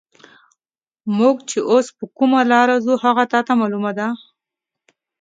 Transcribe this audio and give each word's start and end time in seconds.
موږ 1.17 1.35
چې 1.49 1.59
اوس 1.71 1.87
پر 1.97 2.05
کومه 2.17 2.41
لار 2.51 2.69
ځو، 2.85 2.93
هغه 3.05 3.23
تا 3.31 3.39
ته 3.47 3.53
معلومه 3.61 3.91
ده؟ 3.97 4.07